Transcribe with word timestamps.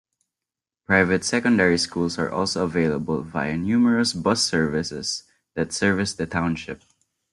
Private 0.87 1.23
secondary 1.23 1.77
schools 1.77 2.17
are 2.17 2.31
also 2.31 2.63
available 2.65 3.21
via 3.21 3.55
numerous 3.55 4.13
bus 4.13 4.43
services 4.43 5.25
that 5.53 5.71
service 5.71 6.15
the 6.15 6.25
township. 6.25 6.81